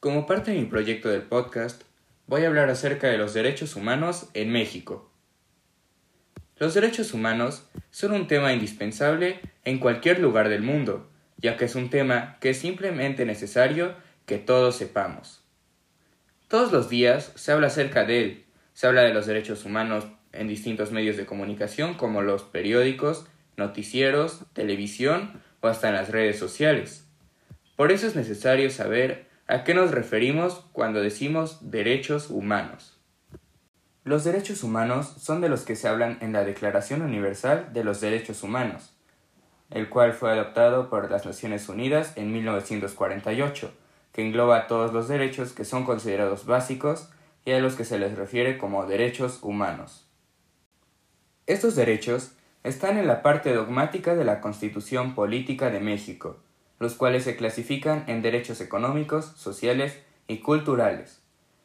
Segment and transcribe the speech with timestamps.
[0.00, 1.82] Como parte de mi proyecto del podcast,
[2.28, 5.10] voy a hablar acerca de los derechos humanos en México.
[6.56, 11.74] Los derechos humanos son un tema indispensable en cualquier lugar del mundo, ya que es
[11.74, 15.42] un tema que es simplemente necesario que todos sepamos.
[16.46, 18.44] Todos los días se habla acerca de él,
[18.74, 23.26] se habla de los derechos humanos en distintos medios de comunicación como los periódicos,
[23.56, 27.04] noticieros, televisión o hasta en las redes sociales.
[27.74, 32.98] Por eso es necesario saber ¿A qué nos referimos cuando decimos derechos humanos?
[34.04, 38.02] Los derechos humanos son de los que se hablan en la Declaración Universal de los
[38.02, 38.92] Derechos Humanos,
[39.70, 43.72] el cual fue adoptado por las Naciones Unidas en 1948,
[44.12, 47.08] que engloba todos los derechos que son considerados básicos
[47.46, 50.10] y a los que se les refiere como derechos humanos.
[51.46, 52.32] Estos derechos
[52.64, 56.36] están en la parte dogmática de la Constitución Política de México,
[56.78, 61.20] los cuales se clasifican en derechos económicos, sociales y culturales.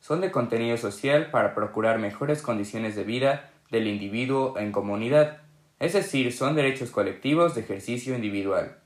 [0.00, 5.38] Son de contenido social para procurar mejores condiciones de vida del individuo en comunidad,
[5.78, 8.78] es decir, son derechos colectivos de ejercicio individual.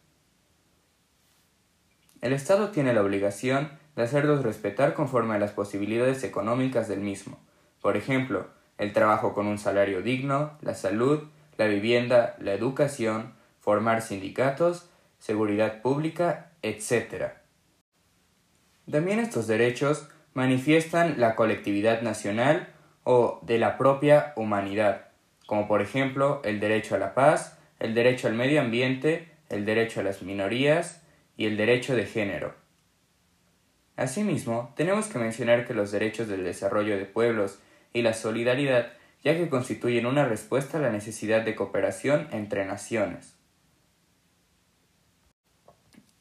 [2.20, 7.38] El Estado tiene la obligación de hacerlos respetar conforme a las posibilidades económicas del mismo,
[7.80, 8.46] por ejemplo,
[8.78, 11.24] el trabajo con un salario digno, la salud,
[11.56, 14.89] la vivienda, la educación, formar sindicatos
[15.20, 17.34] seguridad pública, etc.
[18.90, 22.68] También estos derechos manifiestan la colectividad nacional
[23.04, 25.08] o de la propia humanidad,
[25.46, 30.00] como por ejemplo el derecho a la paz, el derecho al medio ambiente, el derecho
[30.00, 31.02] a las minorías
[31.36, 32.55] y el derecho de género.
[33.96, 37.60] Asimismo, tenemos que mencionar que los derechos del desarrollo de pueblos
[37.92, 43.39] y la solidaridad ya que constituyen una respuesta a la necesidad de cooperación entre naciones.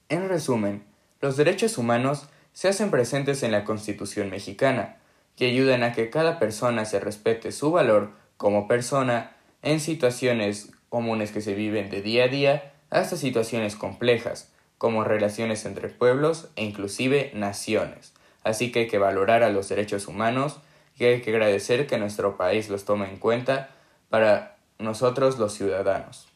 [0.10, 0.84] En resumen,
[1.22, 4.98] los derechos humanos se hacen presentes en la Constitución mexicana,
[5.36, 11.32] que ayudan a que cada persona se respete su valor como persona en situaciones comunes
[11.32, 16.64] que se viven de día a día hasta situaciones complejas, como relaciones entre pueblos e
[16.64, 18.14] inclusive naciones.
[18.44, 20.60] Así que hay que valorar a los derechos humanos
[20.98, 23.70] y hay que agradecer que nuestro país los tome en cuenta
[24.10, 26.29] para nosotros los ciudadanos.